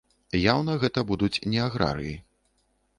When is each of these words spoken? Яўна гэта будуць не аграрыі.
Яўна 0.53 0.77
гэта 0.85 1.05
будуць 1.11 1.41
не 1.55 1.59
аграрыі. 1.69 2.15